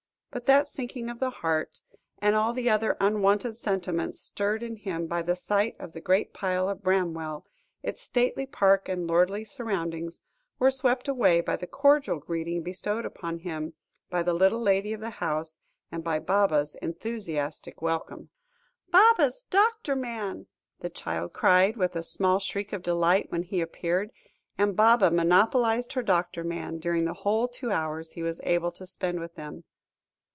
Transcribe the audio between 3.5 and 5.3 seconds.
sentiments stirred in him by